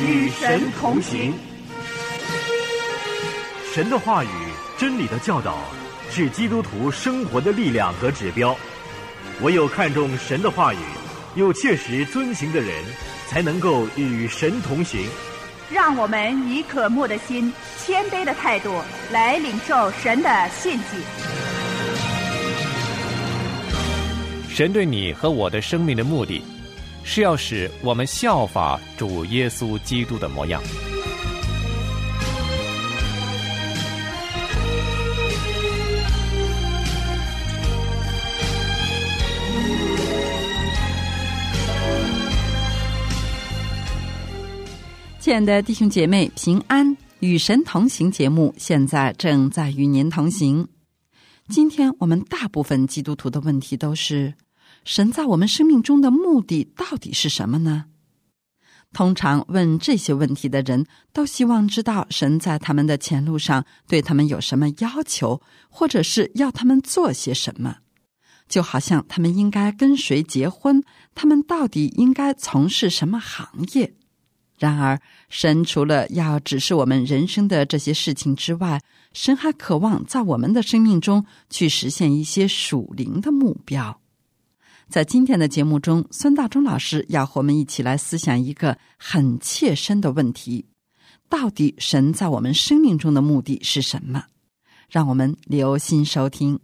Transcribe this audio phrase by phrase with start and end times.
[0.00, 1.34] 与神同行。
[3.74, 4.28] 神的话语、
[4.76, 5.58] 真理的教导，
[6.10, 8.56] 是基督徒生活的力量和指标。
[9.42, 10.78] 唯有看重神的话语，
[11.34, 12.72] 又切实遵行的人，
[13.28, 15.06] 才能够与神同行。
[15.70, 18.80] 让我们以渴慕的心、谦卑的态度
[19.12, 20.96] 来领受神的信息。
[24.48, 26.42] 神对你和我的生命的目的，
[27.10, 30.62] 是要使我们效法主耶稣基督的模样。
[45.18, 50.68] 亲爱的弟兄姐妹，平安与神同行节目现在正在与您同行。
[51.48, 54.34] 今天我们大部分基督徒的问题都是：
[54.84, 57.86] 神在我们生命中的目的到底是什么呢？
[58.92, 67.76] 通常问这些问题的人都希望知道神在他们的前路上对他们有什么要求，或者是要他们做些什么。
[68.48, 70.82] 就好像他们应该跟谁结婚，
[71.14, 73.94] 他们到底应该从事什么行业。
[74.58, 78.80] 然而，神除了要指示我们人生的这些事情之外，
[79.12, 84.00] 神还渴望在我们的生命中去实现一些属灵的目标。
[84.88, 90.64] 在今天的节目中，孙大中老师要和我们一起来思想一个很切身的问题：
[91.28, 94.24] 到底神在我们生命中的目的是什么？
[94.88, 96.58] 让我们留心收听。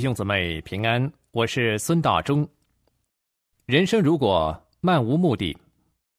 [0.00, 2.48] 兄姊妹平安，我是孙大中。
[3.66, 5.56] 人生如果漫无目的，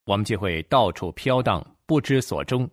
[0.05, 2.69] 我们就会到处飘荡，不知所终。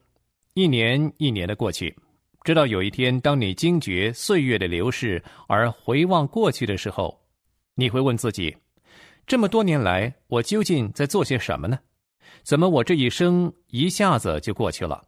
[0.55, 1.97] 一年一年的过去，
[2.45, 7.19] 直到有一天，当你惊觉岁月的流逝而回望过去的时候，
[7.75, 8.55] 你会问自己：
[9.27, 11.79] 这么多年来，我究竟在做些什么呢？
[12.43, 15.03] 怎么我这一生一下子就过去了？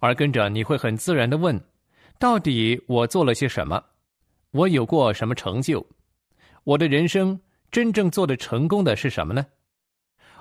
[0.00, 1.58] 而跟着你会很自然的问：
[2.18, 3.82] 到底我做了些什么？
[4.52, 5.84] 我有过什么成就？
[6.64, 7.40] 我的人生
[7.70, 9.46] 真正做的成功的是什么呢？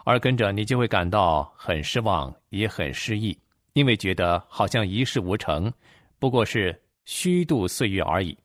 [0.04, 3.38] 而跟着你就会感到很失望，也很失意，
[3.72, 5.72] 因为觉得好像一事无成，
[6.20, 8.38] 不过是虚度岁月而已。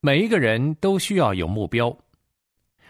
[0.00, 1.96] 每一个人都需要有目标，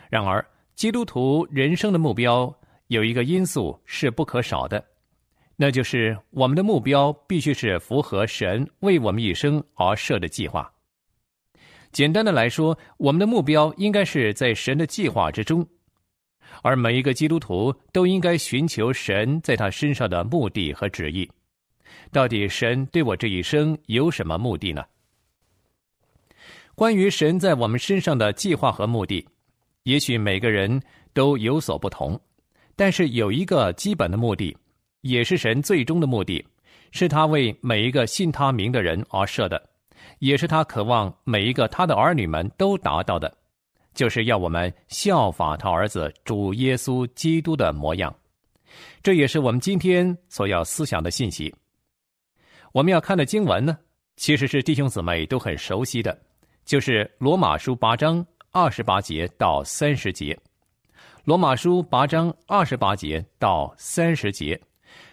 [0.08, 0.44] 然而
[0.74, 2.52] 基督徒人生的目标
[2.86, 4.82] 有一个因素是不可少的，
[5.54, 10.72] 那就是我们的目标必须是符合神为我们一生而设的计划。
[11.92, 15.66] 简单的来说，我们的目标应该是在神的计划之中，
[16.62, 21.28] 而每一个基督徒都应该寻求神在他身上的目的和旨意。
[22.12, 24.84] 到底神对我这一生有什么目的呢？
[26.74, 29.26] 关于神在我们身上的计划和目的，
[29.84, 30.80] 也许每个人
[31.14, 32.20] 都有所不同，
[32.74, 34.54] 但是有一个基本的目的，
[35.00, 36.44] 也是神最终的目的，
[36.90, 39.75] 是他为每一个信他名的人而设的。
[40.18, 43.32] 也是他渴望每一个他的儿女们都达到的，
[43.94, 48.14] 就是要我们效法他儿子主耶稣基督的模样。
[49.02, 51.54] 这也是我们今天所要思想的信息。
[52.72, 53.78] 我们要看的经文呢，
[54.16, 56.18] 其实是弟兄姊妹都很熟悉的，
[56.64, 60.38] 就是罗马书八章二十八节到三十节。
[61.24, 64.60] 罗马书八章二十八节到三十节，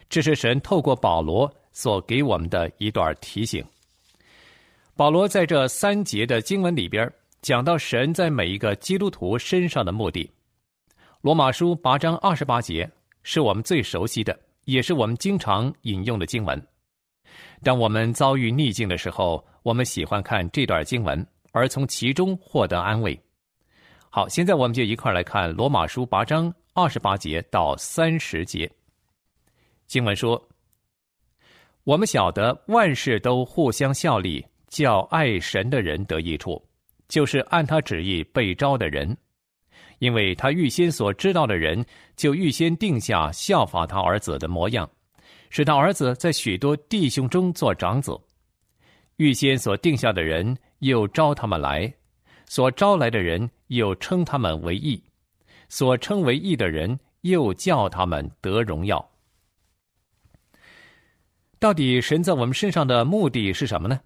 [0.10, 3.64] 这是神透过保罗所给我们的一段提醒。
[4.96, 7.12] 保罗在这三节的经文里边
[7.42, 10.30] 讲到神在每一个基督徒身上的目的。
[11.22, 12.88] 罗马书八章二十八节
[13.24, 16.62] 是我们最熟悉的，也是我们经常引用的经文。
[17.64, 23.20] 当我们遭遇逆境的时候，我们喜欢看这段经文，而从其中获得安慰。
[24.12, 28.72] 好，现在我们就一块来看罗马书八章二十八节到三十节。
[29.88, 30.50] 经文说
[31.84, 36.60] ：“我们晓得万事都互相效力。”叫爱神的人得益处，
[37.08, 39.16] 就是按他旨意被招的人，
[40.00, 41.86] 因为他预先所知道的人，
[42.16, 44.90] 就预先定下效法他儿子的模样，
[45.52, 48.20] 使他儿子在许多弟兄中做长子。
[49.18, 51.88] 预先所定下的人，又招他们来；
[52.48, 55.00] 所招来的人，又称他们为义；
[55.70, 59.08] 所称为义的人，又叫他们得荣耀。
[61.60, 64.00] 到底神在我们身上的目的是什么呢？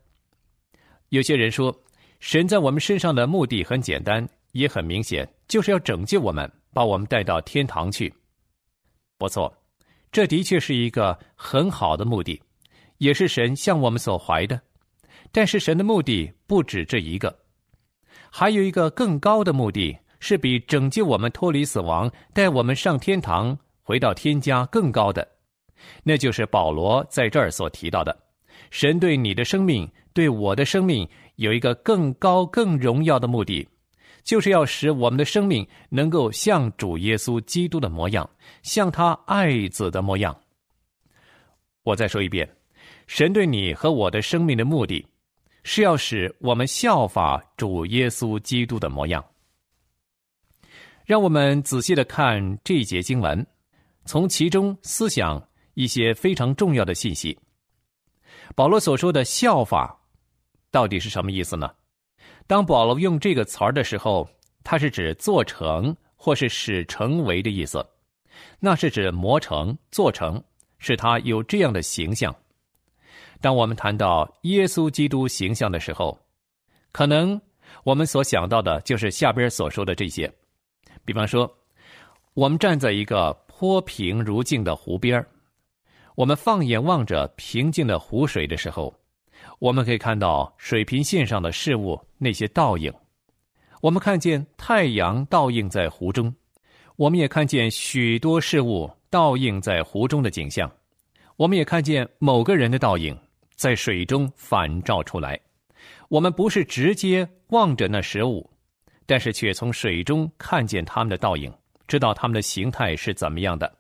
[1.10, 1.74] 有些人说，
[2.20, 8.14] 神在我们身上的目的很简单，也很明显，就是要拯救我们，把我们带到天堂去。
[9.18, 9.52] 不错，
[10.12, 12.42] 这的确是一个很好的目的，
[12.98, 14.60] 也是神向我们所怀的。
[15.32, 17.38] 但是神的目的不止这一个，
[18.30, 25.28] 还有一个更高的目的，是比拯救我们脱离死亡、带我们上天堂、回到天家更高的。
[26.04, 28.18] 那就是保罗在这儿所提到的，
[28.72, 33.68] 神对你的生命、对我的生命有一个更高、更荣耀的目的，
[34.24, 38.28] 就是要使我们的生命能够像主耶稣基督的模样，
[38.64, 40.36] 像他爱子的模样。
[41.84, 42.50] 我再说一遍，
[43.06, 45.06] 神对你和我的生命的目的，
[45.62, 49.24] 是要使我们效法主耶稣基督的模样。
[51.06, 53.46] 让我们仔细的看这一节经文，
[54.06, 55.48] 从其中思想。
[55.76, 57.38] 一些非常重要的信息。
[58.56, 59.96] 保罗所说的“效法”，
[60.72, 61.70] 到底是什么意思呢？
[62.46, 64.28] 当保罗用这个词儿的时候，
[64.64, 67.86] 它是指做成或是使成为的意思，
[68.60, 70.42] 那是指磨成、做成，
[70.78, 72.36] 使他有这样的形象。
[73.40, 76.18] 当我们谈到耶稣基督形象的时候，
[76.92, 77.40] 可能
[77.84, 80.32] 我们所想到的就是下边所说的这些。
[81.06, 81.52] 比方说，
[82.34, 85.24] 我们站在一个坡平如镜的湖边。
[86.16, 88.94] 我们放眼望着平静的湖水的时候，
[89.60, 92.94] 我们可以看到水平线上的事物那些倒影。
[93.82, 96.34] 我们看见太阳倒映在湖中，
[96.96, 100.72] 我们也看见许多事物倒映在湖中的景象。
[101.36, 103.18] 我们也看见某个人的倒影
[103.56, 105.40] 在水中反照出来。
[106.10, 108.50] 我们不是直接望着那食物，
[109.06, 111.54] 但是却从水中看见他们的倒影，
[111.88, 113.72] 知道他们的形态是怎么样的。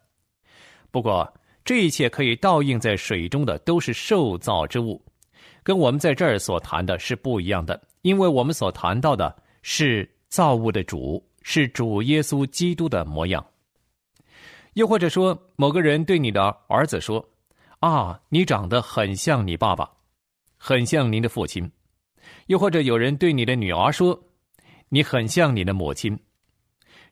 [0.91, 1.31] 不过。
[1.65, 5.03] 这一切可以倒映在水中的都是受造之物，
[5.67, 13.45] 跟我们在这儿所谈的是不一样的，因为我们所谈到的是造物的主，是主耶稣基督的模样。
[14.75, 17.21] 又或者说，某个人对你的儿子说
[17.83, 19.91] ：“啊，你长得很像你爸爸，
[20.55, 21.69] 很像您的父亲。”
[22.47, 24.17] 又或者有人对你的女儿说
[24.87, 26.17] ：“你很像你的母亲。”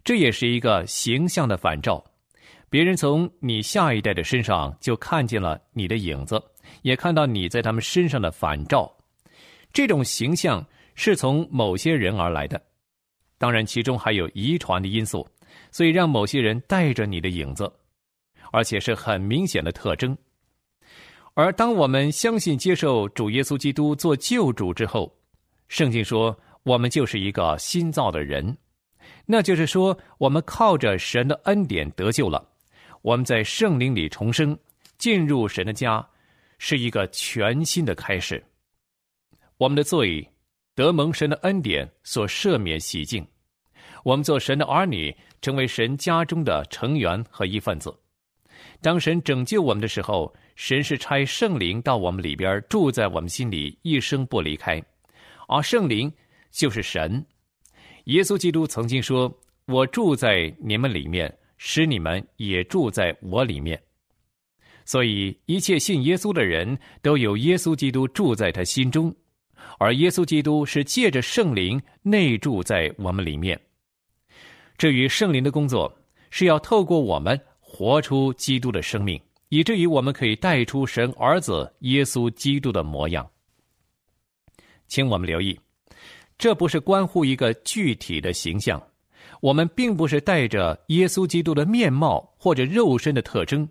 [0.01, 2.01] 这也是一个形象的反照。
[2.69, 6.41] 别人从你下一代的身上就看见了你的影子，
[6.81, 8.91] 也看到你在他们身上的反照。
[9.71, 10.65] 这种形象
[10.95, 12.61] 是从某些人而来的，
[13.37, 15.27] 当然其中还有遗传的因素，
[15.71, 17.71] 所以让某些人带着你的影子，
[18.51, 20.17] 而且是很明显的特征。
[21.33, 25.13] 而当我们相信接受主耶稣基督做救主之后，
[25.67, 28.57] 圣经说我们就是一个新造的人，
[29.25, 32.43] 那就是说我们靠着神的恩典得救了。
[33.05, 34.57] 我们在圣灵里重生，
[34.97, 36.03] 进入神的家，
[36.57, 38.43] 是一个全新的开始。
[39.57, 40.27] 我们的罪
[40.73, 43.23] 得蒙神的恩典所赦免洗净，
[44.03, 47.95] 我们做神的儿女，成为神家中的成员和一份子。
[48.81, 54.81] 当神拯救我们的时候，神是差圣灵到我们里边住在我们心里，一生不离开。
[55.47, 56.11] 而圣灵
[56.49, 57.23] 就是神。
[58.05, 59.31] 耶稣基督曾经说
[59.67, 61.31] ：“我住在你们里面。”
[61.67, 63.81] 使你们也住在我里面，
[64.85, 69.11] 所以一切信耶稣的人都有耶稣基督住在他心中，
[69.79, 73.59] 而耶稣基督是借着圣灵内住在我们里面。
[74.77, 75.91] 至于圣灵的工作，
[76.29, 79.19] 是要透过我们活出基督的生命，
[79.49, 83.27] 以至于我们可以带出神儿子耶稣基督的模样。
[84.87, 85.59] 请我们留意，
[86.37, 88.79] 这不是关乎一个具体的形象。
[89.45, 93.69] 我们并不是带着耶稣基督的面貌或者肉身的特征，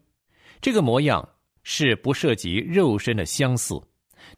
[0.60, 1.28] 这个模样
[1.64, 3.74] 是不涉及肉身的相似，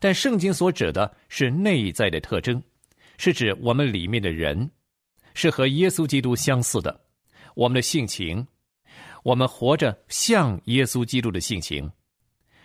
[0.00, 2.62] 但圣经所指的是内在的特征，
[3.18, 4.70] 是指我们里面的人
[5.34, 6.98] 是和耶稣基督相似的，
[7.54, 8.46] 我们的性情，
[9.22, 11.92] 我们活着像耶稣基督的性情，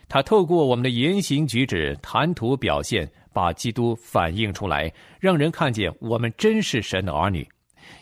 [0.08, 7.46] 他透过我们的言行举止、谈吐表现，把基督反映出来，让人看见我们真是神的儿女。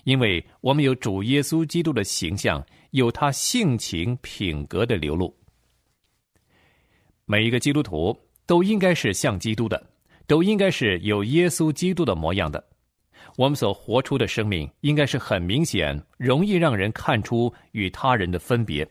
[0.04, 5.36] 因为我们有主耶稣基督的形象，有他性情品格的流露。
[7.26, 9.82] 每一个基督徒都应该是像基督的，
[10.26, 12.64] 都应该是有耶稣基督的模样的。
[13.36, 18.88] 我们所活出的生命应该是很明显，容易让人看出与他人的分别，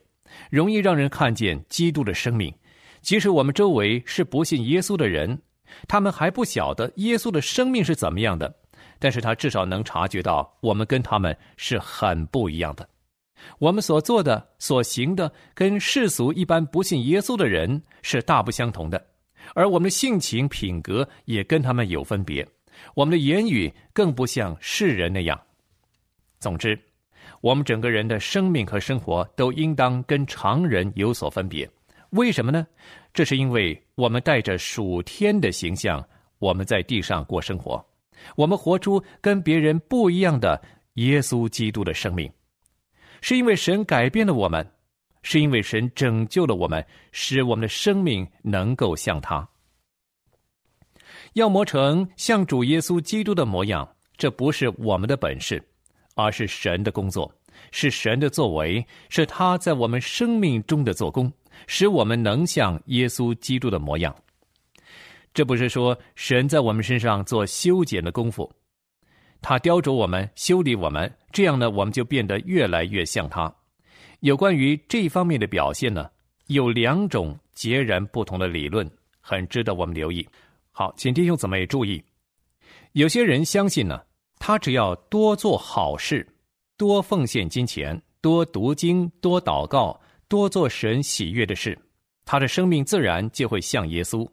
[0.51, 2.55] 容易让人看见基督的生命。
[3.01, 5.41] 即使我们周围是不信耶稣的人，
[5.87, 8.55] 他们还不晓得耶稣的生命是怎么样的。
[8.99, 12.89] 但是他至少能察觉到我们跟他们是很不一样的，
[13.59, 19.07] 我们所做的、所行的，跟世俗一般不信耶稣的人是大不相同的，
[19.55, 22.47] 而我们的性情、品格也跟他们有分别。
[22.95, 25.41] 我们的言语更不像世人那样。
[26.39, 26.79] 总之，
[27.41, 31.69] 我们整个人的生命和生活都应当跟常人有所分别。
[32.11, 32.67] 为什么呢？
[33.13, 36.03] 这是因为我们带着属天的形象，
[36.39, 37.85] 我们在地上过生活，
[38.37, 40.61] 我们活出跟别人不一样的
[40.95, 42.31] 耶稣基督的生命。
[43.21, 44.65] 是因为神改变了我们，
[45.23, 49.49] 是因为神拯救了我们，使我们的生命能够像他。
[51.35, 55.63] 要磨成像主耶稣基督的模样，这不是我们的本事，
[56.15, 57.33] 而是神的工作，
[57.71, 61.33] 是神的作为，是他在我们生命中的做工，
[61.67, 64.15] 使我们能像耶稣基督的模样。
[65.39, 68.53] 这不是说神在我们身上做修剪的功夫。
[69.41, 73.55] 他雕琢我们，修理我们，这样呢，我们就变得越来越像他。
[74.19, 76.11] 有关于这方面的表现呢，
[76.49, 78.91] 有两种截然不同的理论，
[79.21, 80.29] 很值得我们留意。
[80.73, 82.03] 好，请弟兄姊妹注意，
[82.95, 84.03] 有些人相信呢，
[84.41, 86.27] 他只要多做好事，
[86.77, 91.79] 多奉献金钱，多读经，多祷告，多做神喜悦的事，
[92.25, 94.29] 他的生命自然就会像耶稣。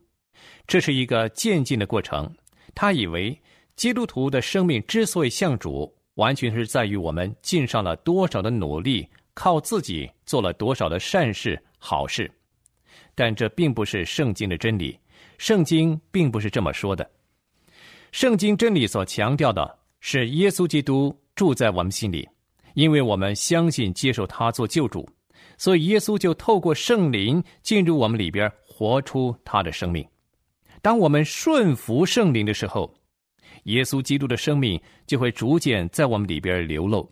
[0.68, 2.34] 这是一个渐进的过程。
[2.74, 3.38] 他以为。
[3.76, 12.32] 基督徒的生命之所以像主，完全是在于我们尽上了多少的努力，靠自己做了多少的善事好事。
[13.14, 14.98] 但这并不是圣经的真理，
[15.38, 17.06] 圣经并不是这么说的。
[18.14, 22.26] 圣经真理所强调的是耶稣基督住在我们心里，
[22.76, 25.06] 因为我们相信接受他做救主，
[25.58, 30.08] 所以耶稣就透过圣灵进入我们里边，活出他的生命。
[30.86, 32.94] 当我们顺服圣灵的时候。
[33.64, 37.12] 耶稣基督的生命就会逐渐在我们里边流露，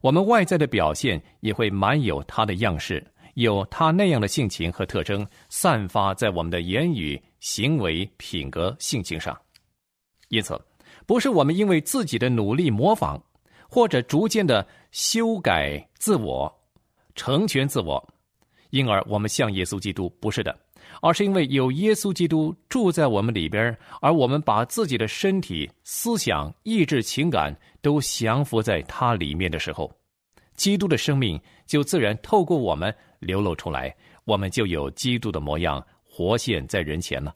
[0.00, 9.38] 我们外在的表现也会满有他的样式，有他那样的性情和特征，散发在我们的言语、行为、品格、性情上。
[10.30, 10.58] 因此，
[11.04, 13.22] 不是我们因为自己的努力模仿，
[13.68, 16.50] 或者逐渐的修改自我、
[17.14, 18.02] 成全自我，
[18.70, 20.58] 因而我们像耶稣基督，不是的。
[21.00, 29.90] 而是因为有耶稣基督住在我们里边，而我们把自己的身体、思想、意志、情感都降服在他里面的时候，
[30.54, 33.94] 基督的生命就自然透过我们流露出来，
[34.24, 37.34] 我们就有基督的模样活现在人前了。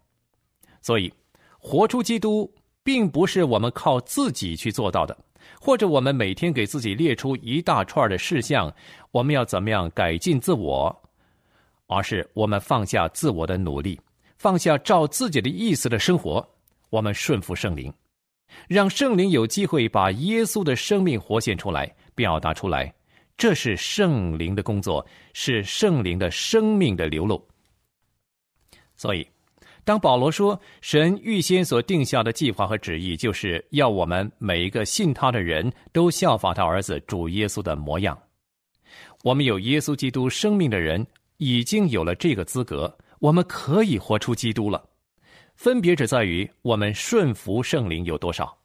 [0.80, 1.12] 所以，
[1.58, 5.16] 活出基督并不是我们靠自己去做到的，
[5.58, 8.70] 或者我们每天给自己列出一大串的事项，
[9.10, 10.94] 我们要怎么样改进自我。
[11.86, 14.00] 而是我们放下自我的努力，
[14.38, 16.46] 放下照自己的意思的生活，
[16.90, 17.92] 我们顺服圣灵，
[18.68, 22.92] 让圣灵有机会把耶稣的生命活现出来，表达出来。
[23.36, 27.44] 这是圣灵的工作，是圣灵的生命的流露。
[28.96, 29.26] 所以，
[29.84, 38.18] 当保罗说神预先所定下的计划和旨意，就是要我们每一个信他的人都效法他儿子主耶稣的模样。
[39.22, 41.06] 我们有耶稣基督生命的人。
[41.38, 44.84] 已经有了这个资格，我们可以活出基督了。
[45.54, 48.56] 分别只在于我们顺服圣灵有多少，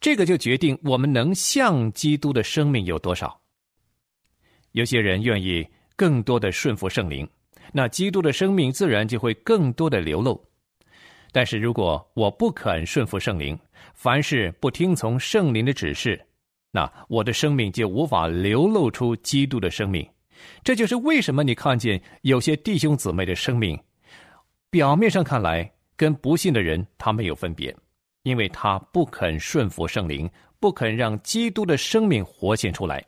[0.00, 3.40] 这个就决定我们能像基督的生命有多少。
[4.72, 7.28] 有些人愿意更多的顺服圣灵，
[7.72, 10.42] 那基督的生命自然就会更多的流露。
[11.30, 13.58] 但是如果我不肯顺服圣灵，
[13.92, 16.20] 凡事不听从圣灵的指示，
[16.70, 20.08] 那我的生命就无法流露出基督的生命。
[20.62, 23.78] 这就是为什么你看见有些弟兄姊妹的生命，
[24.70, 27.74] 表面上看来跟不信的人他没有分别，
[28.22, 33.04] 因为他不肯顺服圣灵，不肯让基督的生命活现出来。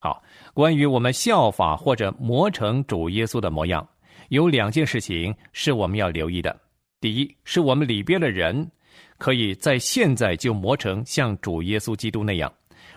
[0.00, 0.22] 好，
[0.54, 3.88] 关于我们效法或者磨成主耶稣的模样，
[4.28, 6.56] 有两件事情是我们要留意的。
[7.00, 8.70] 第一，是我们里边的人
[9.18, 12.52] 可以在现在就磨成像主耶稣基督那样，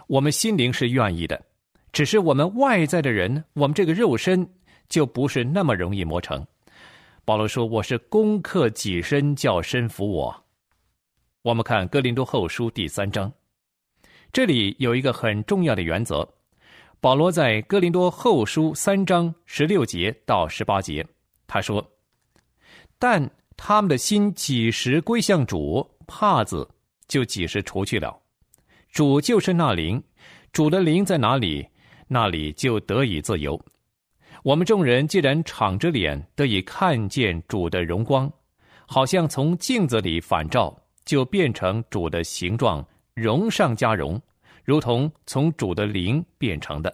[0.07, 1.41] 我们心灵是愿意的。
[1.91, 4.49] 只是我们外在的人，我们这个肉身
[4.87, 6.45] 就不是那么容易磨成。
[7.25, 10.43] 保罗说：“我是攻克己身，叫身服我。”
[11.43, 13.31] 我们看哥林多后书第三章，
[14.31, 16.27] 这里有一个很重要的原则。
[16.99, 21.05] 保罗在哥林多后书三章十六节到十八节，
[21.45, 21.85] 他说
[22.97, 26.67] ：“但他们的心几时归向主，帕子
[27.07, 28.17] 就几时除去了。
[28.91, 30.01] 主就是那灵，
[30.53, 31.67] 主的灵在哪里？”
[32.13, 33.57] 那里就得以自由。
[34.43, 38.29] 我们众人既然敞着脸得以看见主的荣光，
[38.85, 44.21] 好像从镜子里反照，就变成主的形状，荣上加荣，
[44.65, 46.93] 如同从主的灵变成的。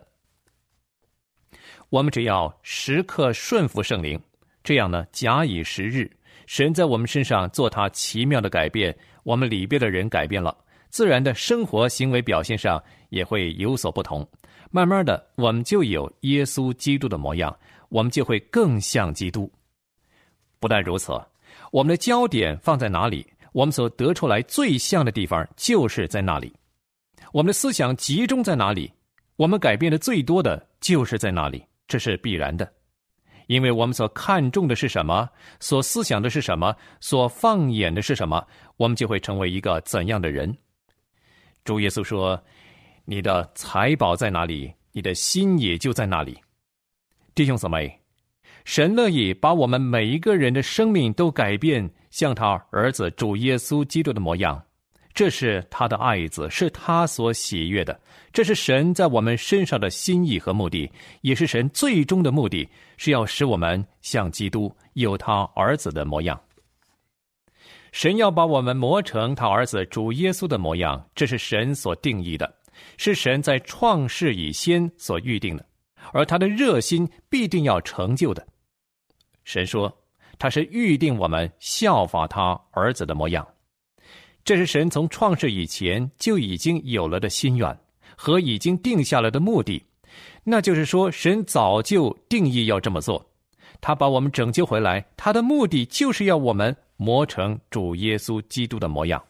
[1.90, 4.22] 我们只要时刻顺服圣灵，
[4.64, 6.08] 这样呢，假以时日，
[6.46, 10.56] 神在我们身上做他奇妙的改变，我们里边的人改变了，
[10.90, 14.24] 自然的生活行为表现上也会有所不同。
[14.72, 17.58] 慢慢的，我们就有耶稣基督的模样，
[17.90, 19.52] 我们就会更像基督。
[20.60, 21.14] 不但如此，
[21.72, 26.52] 我们的焦点放在哪里，我们所得出来最像的地方就是在那里；
[27.32, 28.92] 我们的思想集中在哪里，
[29.36, 31.64] 我们改变的最多的就是在那里。
[31.88, 32.70] 这是必然的，
[33.46, 35.30] 因为我们所看重的是什么，
[35.62, 38.46] 所思想的是什么，所放眼的是什么，
[38.76, 40.54] 我们就会成为一个怎样的人。
[41.64, 42.44] 主耶稣说
[43.10, 46.38] ：“你的财宝在哪里，你的心也就在那里。”
[47.34, 47.98] 弟兄姊妹，
[48.66, 54.62] 神乐意把我们每一个人的生命都改变，像他儿子主耶稣基督的模样。
[55.14, 57.98] 这是他的爱子，是他所喜悦的。
[58.34, 66.38] 这是神在我们身上的心意和目的，也是神最终的目的，是要使我们像基督，有他儿子的模样。
[67.94, 72.54] 神要把我们磨成他儿子主耶稣的模样，这是神所定义的，
[72.98, 75.66] 是神在创世以先所预定的，
[76.12, 78.46] 而他的热心必定要成就的。
[79.44, 79.96] 神说，
[80.40, 83.48] 他是预定我们效法他儿子的模样。
[84.44, 87.78] 这是神从创世以前就已经有了的心愿
[88.16, 89.84] 和已经定下来的目的，
[90.44, 93.26] 那就是说，神早就定义要这么做。
[93.80, 99.24] 他把我们拯救回来，他的目的就是要我们磨成主耶稣基督的模样。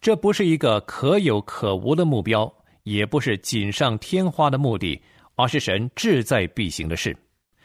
[0.00, 2.52] 这不是一个可有可无的目标，
[2.82, 5.00] 也不是锦上添花的目的，
[5.34, 7.16] 而是神志在必行的事，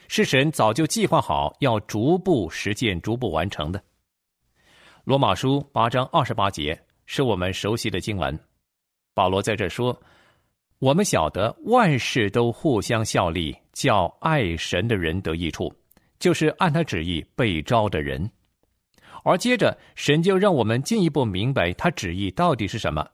[0.07, 3.83] 是神早就计划好要逐步实践、逐步完成的。
[5.03, 6.79] 罗马书八章二十八节。
[7.09, 8.37] 是我们熟悉的经文，
[9.13, 9.97] 保罗在这说
[10.79, 15.73] ：“我们晓得万事都互相效力，叫爱神的人得益处，
[16.19, 18.29] 就是按他旨意被招的人。”
[19.23, 23.09] 而接着，神就让我们进一步明白他旨意到底是什么。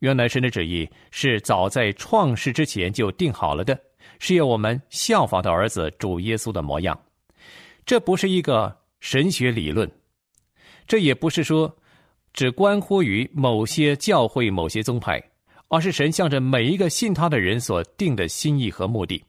[0.00, 3.78] 原来，神的旨意是早在创世之前就定好了的，
[4.18, 6.98] 是要我们效法的儿子主耶稣的模样。
[7.84, 9.90] 这不是一个神学理论，
[10.86, 11.76] 这也不是说。
[12.32, 15.18] 只关乎于某些教会、某些宗派，
[15.68, 19.24] 而是神向着每一个信他的人所定的心意和目的。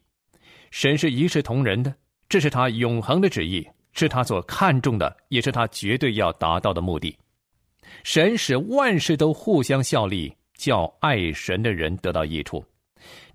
[0.71, 1.95] 神是一视同仁的，
[2.27, 7.17] 这是他永恒的旨意，是他所看重的，也是他绝对要达到的目的。
[8.03, 12.65] 神使万事都互相效力，叫爱神的人得到益处，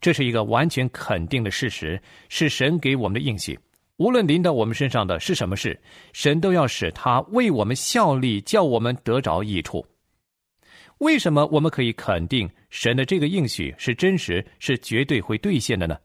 [0.00, 3.58] 这是一个完全肯定的事实，是神给我们的应许。
[3.98, 5.80] 无论临到我们身上的是什么事，
[6.12, 9.87] 神都要使他为我们效力，叫我们得着益处。
[10.98, 15.96] 为什么我们可以肯定神的这个应许是真实，是绝对会兑现的呢？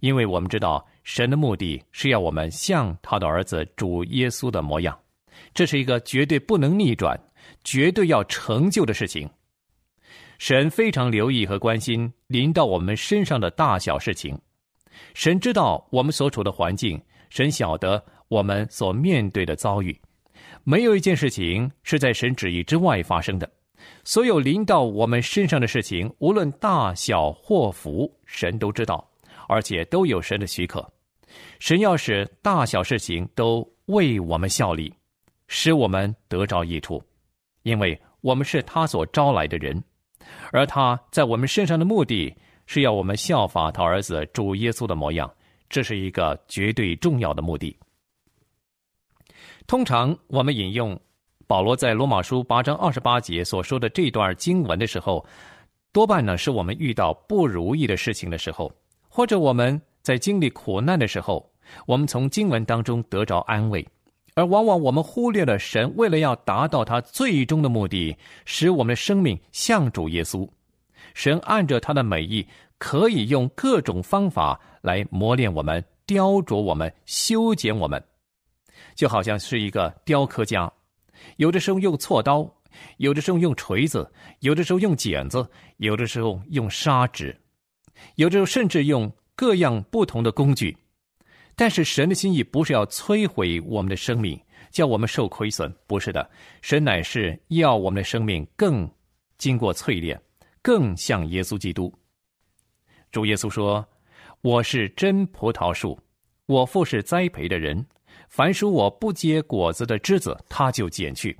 [0.00, 4.98] 因为我们知道神的目的是要我们像他的儿子主耶稣的模样，
[5.52, 7.18] 这是一个绝对不能逆转、
[7.64, 9.28] 绝对要成就的事情。
[10.40, 14.40] 神非常留意和关心临到我们身上的大小事情。
[15.12, 16.98] 神知道我们所处的环境，
[17.28, 19.94] 神晓得我们所面对的遭遇，
[20.64, 23.48] 没有一件事情是在神旨意之外发生的。
[24.02, 29.06] 所有临到我们身上的事情，无论大小或福，神都知道，
[29.46, 30.90] 而且都有神的许可。
[31.58, 34.90] 神要使大小事情都为我们效力，
[35.48, 37.02] 使我们得着益处，
[37.62, 39.82] 因为我们是他所招来的人，
[40.52, 42.34] 而他在我们身上的目的。
[42.72, 45.28] 是要我们效法他儿子主耶稣的模样，
[45.68, 47.76] 这是一个绝对重要的目的。
[49.66, 50.96] 通常我们引用
[51.48, 55.26] 保罗在罗马书八章二十八节所说的这段经文的时候，
[55.90, 58.72] 多半呢是我们遇到不如意的事情的时候，
[59.08, 61.50] 或者我们在经历苦难的时候，
[61.88, 63.84] 我们从经文当中得着安慰，
[64.34, 70.48] 而往往我们忽略了神为了要达到他最终的目的，使我们的生命像主耶稣。
[71.14, 72.46] 神按着他的美意，
[72.78, 78.02] 可以用各种方法来磨练我们、雕琢我们、修剪我们，
[78.94, 80.72] 就好像是一个雕刻家，
[81.36, 82.48] 有的时候用锉刀，
[82.98, 85.46] 有的时候用锤子，有的时候用剪子，
[85.78, 87.36] 有的时候用砂纸，
[88.14, 90.76] 有的时候甚至用各样不同的工具。
[91.60, 96.30] 但是神的心意不是要摧毁我们的生命，叫我们受亏损，不是的，
[96.62, 98.90] 神乃是要我们的生命更
[99.36, 100.18] 经过淬炼。
[100.62, 101.92] 更像耶稣基督。
[103.12, 103.86] 主耶稣说
[104.40, 106.00] ：“我是真葡萄树，
[106.46, 107.86] 我父是栽培的人。
[108.30, 111.30] 凡属我不结果子的枝子，他就剪去；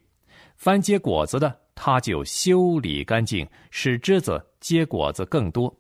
[0.55, 5.75] 凡结果子的，他就修理干净，使枝子结果子更多。”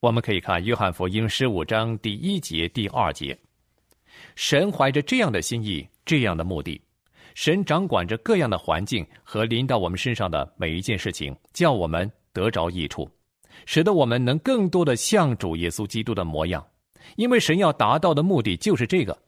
[0.00, 3.36] 我们可以看约翰福音十五章第一节、第二节。
[4.36, 6.80] 神怀着这样的心意、这样的目的，
[7.34, 13.10] 神掌管着各样的环境和临到我们身上的每一件事情，叫我们得着益处，
[13.66, 16.64] 使得我们能更多的像主耶稣基督的模样。
[17.16, 19.20] 因为神要达到的目的就是这个，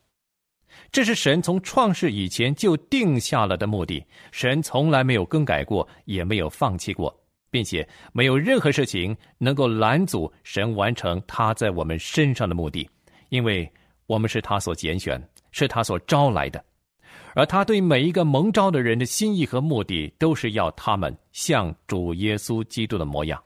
[0.92, 4.04] 这是神从创世以前就定下了的目的。
[4.30, 7.19] 神从来没有更改过，也没有放弃过。
[7.50, 12.88] 并且没有任何事情能够拦阻神完成他在我们身上的目的，
[13.28, 13.70] 因为
[14.06, 16.64] 我们是他所拣选，是他所招来的，
[17.34, 23.42] 而他对每一个蒙召的人的心意和目的，都是要他们像主耶稣基督的模样。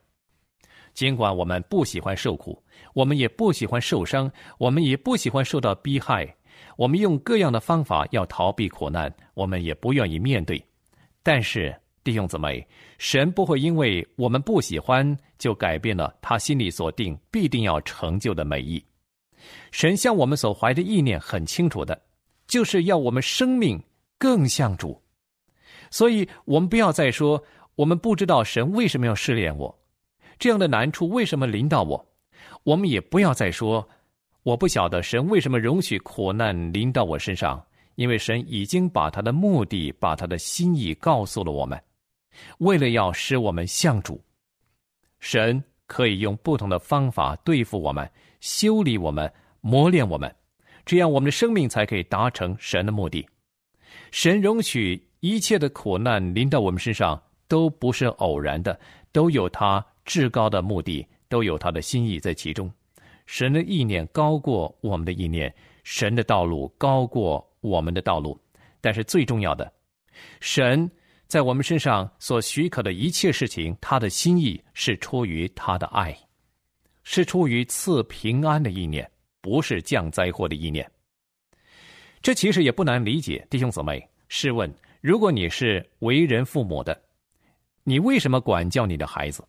[0.93, 2.63] 尽管我们不喜欢受苦，
[2.93, 6.33] 我们也不喜欢受伤，我们也不喜欢受到逼害，
[6.77, 10.63] 我们用各样的方法要逃避苦难，我们也不愿意面对，
[11.23, 11.75] 但是。
[12.05, 12.65] 弟兄姊妹，
[12.99, 18.81] 神不会因为我们不喜欢，就改变了他心里所定必定要成就的美意。
[19.71, 21.99] 神向我们所怀的意念很清楚的，
[22.45, 23.81] 就是要我们生命
[24.19, 25.01] 更像主。
[25.89, 29.75] 所以，我们不要再说我们不知道神为什么要试炼我，
[30.37, 32.07] 这样的难处为什么临到我。
[32.61, 33.89] 我们也不要再说
[34.43, 37.59] 我不晓得神为什么容许苦难临到我身上，
[37.95, 41.81] 因为神已经把他的目的、把他的心意告诉了我们。
[42.59, 44.23] 为了要使我们像主，
[45.19, 50.33] 神可以用不同的方法对付我们、修理我们、磨练我们，
[50.85, 53.27] 这样我们的生命才可以达成神的目的。
[54.11, 58.79] 神容许一切的苦难临到我们身上，都不是偶然的，
[59.11, 62.71] 都有他至高的目的，都有他的心意在其中。
[63.25, 68.39] 神的意念高过我们的意念，神的道路高过我们的道路。
[68.81, 69.71] 但是最重要的，
[70.39, 70.89] 神。
[71.27, 76.15] 在我们身上所许可的一切事情，他的心意是出于他的爱，
[77.03, 79.09] 是出于赐平安的意念，
[79.41, 80.89] 不是降灾祸的意念。
[82.21, 84.07] 这其实也不难理解，弟兄姊妹。
[84.27, 86.99] 试问，如果你是为人父母的，
[87.83, 89.43] 你为什么管教你的孩子？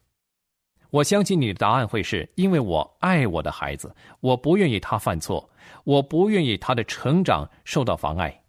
[0.91, 5.51] 我相信你的答案会是因为我爱我的孩子，我不愿意他犯错，
[5.85, 8.43] 我不愿意他的成长受到妨碍。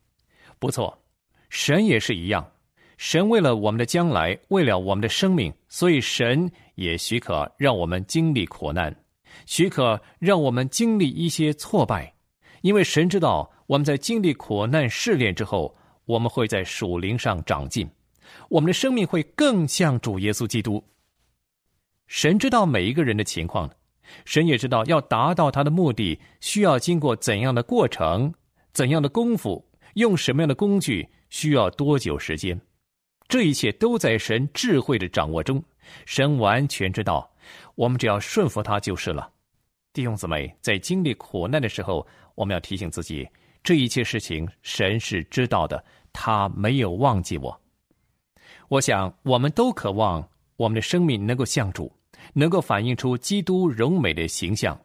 [0.60, 0.98] 不错，
[1.50, 2.46] 神也是一样。
[2.98, 8.96] 神为了我们的将来，为了我们的生命，所以神也许可让我们经历苦难，
[9.46, 12.12] 许可让我们经历一些挫败，
[12.62, 17.88] 因为神知道我们在经历苦难试炼之后，我们会在属灵上长进，
[18.50, 20.84] 我们的生命会更像主耶稣基督。
[22.08, 23.70] 神知道每一个人的情况，
[24.26, 28.34] 神也知道要达到他的目的需要经过怎样的过程、
[28.74, 32.60] 怎样的功夫、用什么样的工具，需要多久时间。
[33.28, 35.64] 这一切都在神智慧的掌握中，
[36.06, 37.30] 神完全知道，
[37.76, 39.30] 我们只要顺服他就是了。
[39.92, 43.28] 弟兄姊妹，在经历苦难的时候，我们要提醒自己，
[43.64, 47.62] 这一切事情神是知道的，他没有忘记我。
[48.70, 51.92] 我想，我们都渴望我们的生命能够像主，
[52.34, 54.80] 能够反映出基督荣美的形象，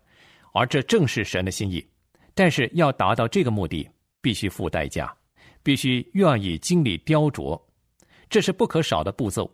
[0.52, 1.86] 而这正是神的心意。
[2.34, 3.88] 但是，要达到这个目的，
[4.20, 5.14] 必须付代价，
[5.62, 7.60] 必须愿意经历雕琢。
[8.32, 9.48] 这是不可少的步骤。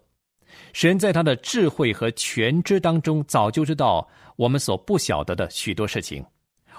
[0.73, 6.25] 神在他的智慧和全知当中，早就知道我们所不晓得的许多事情，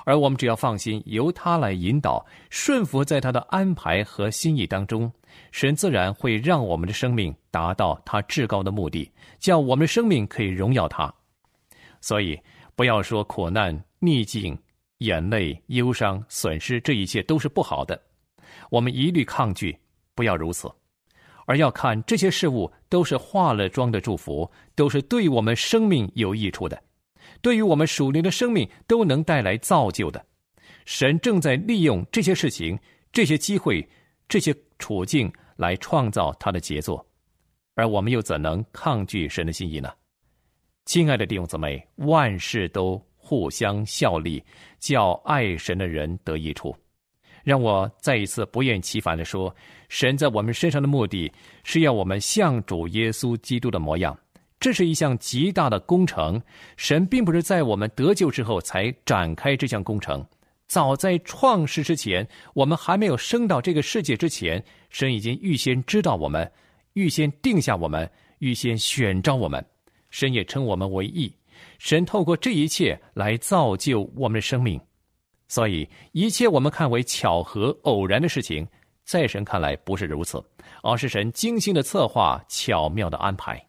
[0.05, 5.11] 而我们只要放心，由他来引导，顺服在他的安排和心意当中，
[5.51, 11.13] 神自然会让我们的生命达到他至高的目的，叫我们的生命可以荣耀他。
[11.99, 12.39] 所以，
[12.75, 14.57] 不要说苦难、逆境、
[14.99, 18.01] 眼泪、忧伤、损失，这一切都是不好的，
[18.69, 19.77] 我们一律抗拒，
[20.15, 20.71] 不要如此。
[21.49, 26.79] 而要看这些事物都是化了妆的祝福，都是对我们生命有益处的，
[27.41, 30.23] 对于我们属灵的生命都能带来造就的。
[30.85, 32.77] 神正在利用这些事情、
[33.11, 33.83] 这些机会、
[34.27, 37.03] 这些处境来创造他的杰作，
[37.73, 39.91] 而我们又怎能抗拒神的心意呢？
[40.85, 44.43] 亲爱的弟兄姊妹，万事都互相效力，
[44.77, 46.75] 叫爱神的人得益处。
[47.49, 49.51] 让我再一次不厌其烦的说，
[49.87, 51.31] 神在我们身上的目的
[51.63, 54.15] 是要我们像主耶稣基督的模样。
[54.59, 56.39] 这是一项极大的工程。
[56.77, 60.23] 神并不是在我们得救之后才展开这项工程，
[60.67, 66.47] 早在创世之前，我们还没有生到这个世界之前，神已经预先知道我们，
[66.93, 68.07] 预先定下我们，
[68.37, 69.65] 预先选召我们。
[70.11, 71.35] 神也称我们为义。
[71.79, 74.79] 神透过这一切来造就我们的生命。
[75.49, 78.65] 所以，一切我们看为巧合、偶然的事情，
[79.03, 80.41] 在神看来不是如此，
[80.83, 83.61] 而是神精心的策划、巧妙的安排。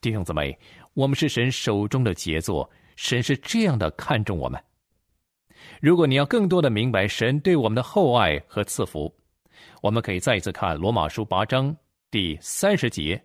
[0.00, 0.58] 弟兄姊妹，
[0.94, 4.60] 我们是神手中的杰作，神是这样的看重我们。
[5.80, 9.14] 如果你要更多的明白神对我们的厚爱和赐福，
[9.82, 11.74] 我们可以再一次看罗马书八章
[12.10, 13.22] 第三十节，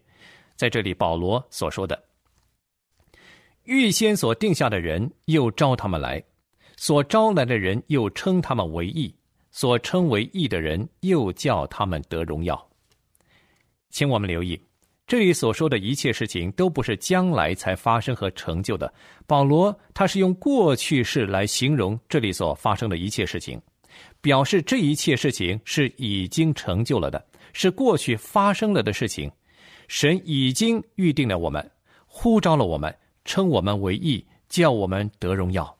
[0.56, 2.00] 在这里保罗所说的
[3.64, 6.20] ：“预先所定下的人，又招他们来；
[6.78, 9.14] 所招来的人，又称他们为义；
[9.52, 12.70] 所称为义的人，又叫他们得荣耀。”
[13.90, 14.60] 请我们留意。
[15.08, 18.92] 这里所说的一切事情都不是将来才发生和成就的。
[19.28, 23.62] 保罗他是用过去式来形容这里所发生的一切事情，
[24.20, 29.32] 表示这一切事情是已经成就了的，是过去发生了的事情。
[29.88, 31.72] 神已经预定了我们，
[32.08, 32.94] 呼召了我们，
[33.26, 35.78] 称我们为义，叫我们得荣耀。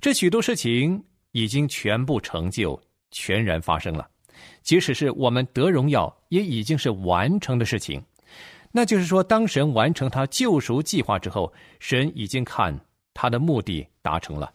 [0.00, 2.80] 这许多事情已经全部成就，
[3.10, 4.08] 全然发生了。
[4.62, 8.02] 即使是我们得荣耀，也已经是完成的事情。
[8.70, 12.78] 那就是说，当神完成他救赎计划之后，神已经看
[13.14, 14.52] 他的目的达成了。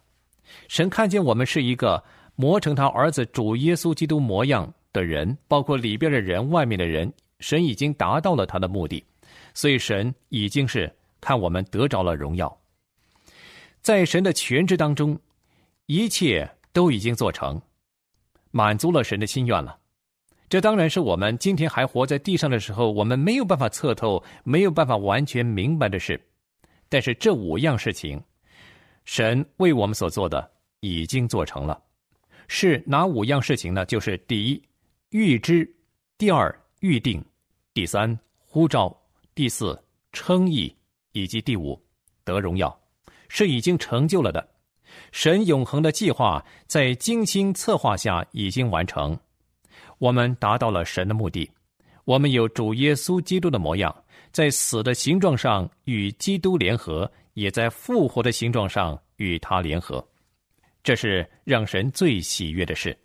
[0.67, 2.01] 神看见我们是一个
[2.35, 9.03] 磨成他儿子主耶稣基督模样的人，包括里边的人、外面的人，神已经达到了他的目的，
[9.53, 12.55] 所以神已经是看我们得着了荣耀。
[13.81, 15.19] 在神的全职当中，
[15.87, 17.61] 一切都已经做成，
[18.51, 19.77] 满足了神的心愿了。
[20.47, 26.19] 这当然是我们今天还活在地上的时候，我们没有办法测透、没有办法完全明白的事。
[26.87, 28.21] 但是这五样事情，
[29.03, 31.81] 神为我们所做的已经做成了。
[32.47, 33.83] 是哪五样事情呢？
[33.85, 34.63] 就是第一，
[35.09, 35.65] 预知；
[36.17, 37.19] 第二，预定；
[37.73, 38.95] 第三，呼召；
[39.33, 40.71] 第四，称义；
[41.13, 41.81] 以及第五，
[42.23, 42.79] 得荣耀，
[43.27, 44.52] 是已经成就了的。
[45.11, 49.17] 神永恒的计划在精心策划下已经完成。
[49.99, 51.49] 我们达到了神的目的，
[52.05, 53.95] 我们有主耶稣基督的模样，
[54.31, 60.05] 在死的形状上与基督联合，也在复活的形状上与他联合，
[60.83, 62.97] 这是让神最喜悦的事。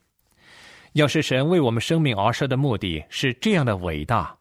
[0.94, 4.36] 要是神为我们生命而设的目的是这样的伟大，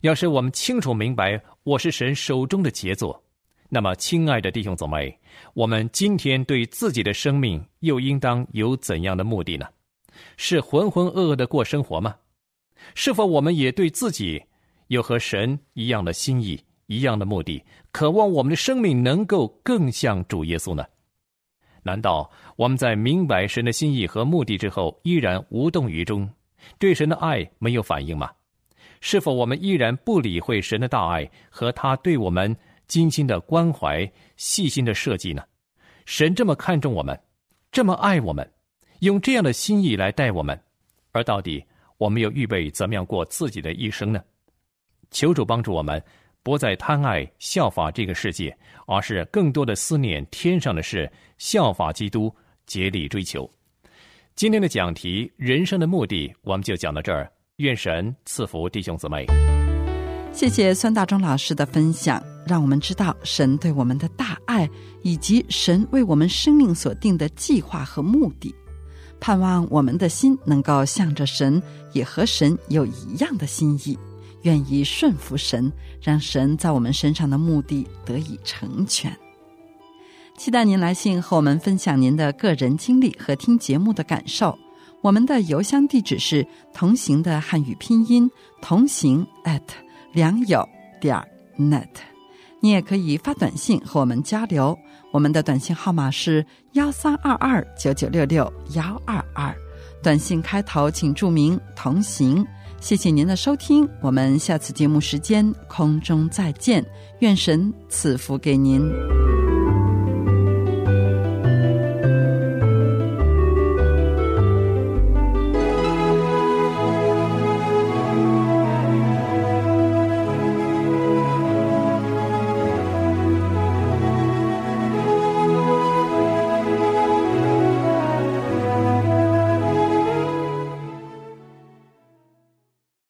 [0.00, 3.22] 要是我们清楚明白我是神手中的杰作，
[3.68, 5.18] 那么，亲爱的弟兄姊妹，
[5.52, 9.66] 我们今天对自己的生命又应当有怎样的目的呢？
[10.36, 12.14] 是浑浑噩噩的过生活吗？
[12.94, 14.42] 是否我们也对自己
[14.86, 20.84] 有和神一样的心意、一样的目的，渴望我们的生命能够更像主耶稣呢？
[21.82, 26.28] 难道我们在明白神的心意和目的之后，依然无动于衷，
[26.78, 28.30] 对神的爱没有反应吗？
[29.00, 35.42] 是否我们依然不理会神的大爱和他对我们精心的关怀、细心的设计呢？
[36.04, 37.18] 神这么看重我们，
[37.72, 38.48] 这么爱我们。
[39.00, 40.58] 用这样的心意来待我们，
[41.12, 41.62] 而到底
[41.98, 44.22] 我们又预备怎么样过自己的一生呢？
[45.10, 46.02] 求主帮助我们，
[46.42, 52.34] 不再贪爱效法这个世界，而是更多的思念天上的事，效法基督，
[52.66, 53.48] 竭力追求。
[54.34, 57.30] 今天的讲题，人生的目的，我们就讲到这儿。
[57.56, 59.26] 愿神赐福弟兄姊妹。
[60.36, 64.68] 谢谢孙大中老师的分享，让我们知道神对我们的大爱，
[65.00, 68.54] 以及神为我们生命所定的计划和目的。
[69.18, 71.60] 盼望我们的心能够向着神，
[71.94, 73.98] 也和神有一样的心意，
[74.42, 75.72] 愿意顺服神，
[76.02, 79.10] 让神在我们身上的目的得以成全。
[80.36, 84.56] 期待您来信和我们分享您的个人经历和听节目的感受。
[85.00, 89.62] 我们的邮箱地址是同行的汉语拼音同行 at
[90.16, 90.66] 良友
[90.98, 91.14] 点
[91.58, 91.86] net。
[92.60, 94.74] 你也可以发短信和我们交流。
[95.12, 99.54] 我们的短信号码是幺三二二九九六六幺二二，
[100.02, 102.42] 短信开头请注明“同行”。
[102.80, 106.82] 谢谢您的收听，我们下次节目时间空中再见，
[107.18, 108.90] 愿神赐福给您。